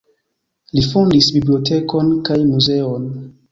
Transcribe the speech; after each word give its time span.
Li 0.77 0.83
fondis 0.85 1.29
bibliotekon 1.37 2.11
kaj 2.31 2.41
muzeon. 2.55 3.09